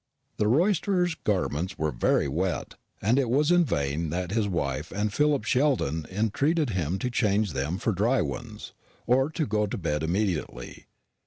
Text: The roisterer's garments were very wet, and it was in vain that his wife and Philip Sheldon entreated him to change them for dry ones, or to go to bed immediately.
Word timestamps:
The 0.37 0.47
roisterer's 0.47 1.13
garments 1.13 1.77
were 1.77 1.91
very 1.91 2.27
wet, 2.27 2.73
and 3.03 3.19
it 3.19 3.29
was 3.29 3.51
in 3.51 3.63
vain 3.63 4.09
that 4.09 4.31
his 4.31 4.47
wife 4.47 4.91
and 4.91 5.13
Philip 5.13 5.43
Sheldon 5.43 6.07
entreated 6.09 6.71
him 6.71 6.97
to 6.97 7.11
change 7.11 7.53
them 7.53 7.77
for 7.77 7.91
dry 7.91 8.19
ones, 8.23 8.73
or 9.05 9.29
to 9.29 9.45
go 9.45 9.67
to 9.67 9.77
bed 9.77 10.01
immediately. 10.01 10.87